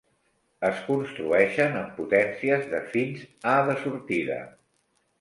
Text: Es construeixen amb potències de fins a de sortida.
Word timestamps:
Es 0.69 0.79
construeixen 0.85 1.77
amb 1.83 1.93
potències 2.01 2.67
de 2.75 2.83
fins 2.97 3.31
a 3.55 3.57
de 3.71 3.81
sortida. 3.87 4.45